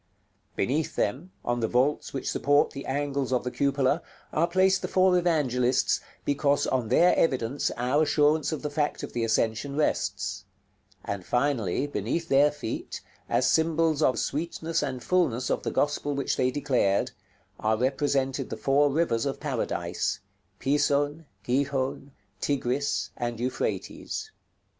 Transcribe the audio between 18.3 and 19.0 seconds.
the four